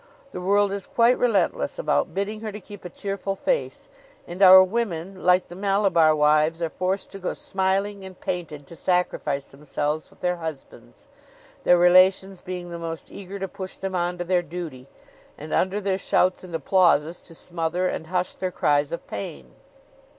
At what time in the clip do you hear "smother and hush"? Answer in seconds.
17.35-18.33